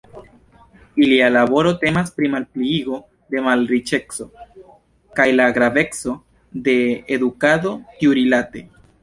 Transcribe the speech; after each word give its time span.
Ilia 1.01 1.25
laboro 1.33 1.73
temas 1.83 2.09
pri 2.15 2.29
“malpliigo 2.35 2.97
de 3.35 3.43
malriĉeco” 3.49 4.27
kaj 5.21 5.29
la 5.37 5.47
graveco 5.59 6.17
de 6.71 6.77
edukado 7.19 7.77
tiurilate. 8.03 8.67